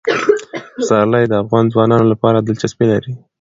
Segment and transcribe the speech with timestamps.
[0.75, 3.11] پسرلی د افغان ځوانانو لپاره دلچسپي لري.